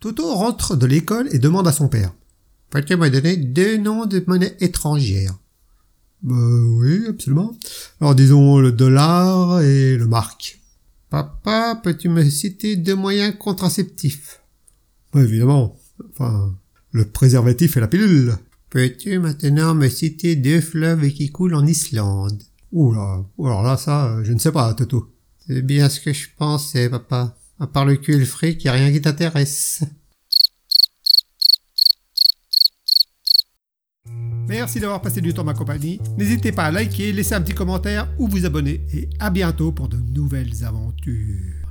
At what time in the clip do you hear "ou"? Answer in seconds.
38.18-38.28